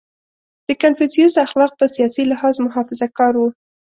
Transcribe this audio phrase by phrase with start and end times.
[0.67, 3.49] •د کنفوسیوس اخلاق په سیاسي لحاظ محافظهکار وو.